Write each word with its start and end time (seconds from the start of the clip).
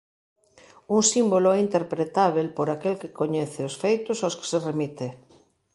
Un 0.95 1.01
símbolo 1.11 1.49
é 1.51 1.57
interpretábel 1.67 2.47
por 2.57 2.67
aquel 2.69 2.95
que 3.01 3.15
coñece 3.19 3.61
os 3.69 3.75
feitos 3.83 4.17
aos 4.19 4.37
que 4.39 4.49
se 4.51 4.59
remite. 4.69 5.07